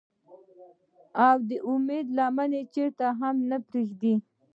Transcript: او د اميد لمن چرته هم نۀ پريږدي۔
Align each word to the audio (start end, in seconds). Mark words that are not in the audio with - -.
او 1.27 1.35
د 1.47 1.49
اميد 1.71 2.07
لمن 2.17 2.51
چرته 2.73 3.07
هم 3.19 3.35
نۀ 3.49 3.57
پريږدي۔ 3.69 4.13